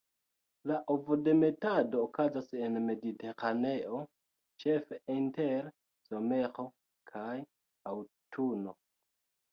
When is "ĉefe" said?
4.65-5.01